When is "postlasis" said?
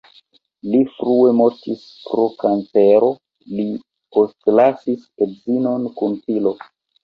4.19-5.07